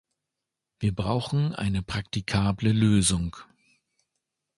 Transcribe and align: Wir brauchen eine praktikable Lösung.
Wir 0.79 0.95
brauchen 0.95 1.53
eine 1.53 1.83
praktikable 1.83 2.71
Lösung. 2.71 3.35